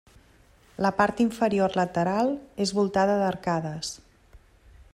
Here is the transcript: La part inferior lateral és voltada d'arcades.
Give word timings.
La 0.85 0.89
part 1.01 1.19
inferior 1.25 1.77
lateral 1.81 2.33
és 2.65 2.73
voltada 2.79 3.19
d'arcades. 3.21 3.93